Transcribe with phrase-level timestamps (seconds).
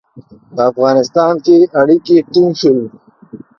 [0.55, 2.81] په افغانستان کې اړیکي ټینګ شول.